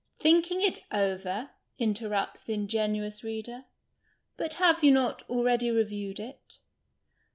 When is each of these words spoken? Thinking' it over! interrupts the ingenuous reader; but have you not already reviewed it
Thinking' 0.19 0.63
it 0.63 0.79
over! 0.91 1.51
interrupts 1.77 2.41
the 2.41 2.53
ingenuous 2.53 3.23
reader; 3.23 3.65
but 4.35 4.55
have 4.55 4.83
you 4.83 4.89
not 4.89 5.21
already 5.29 5.69
reviewed 5.69 6.19
it 6.19 6.57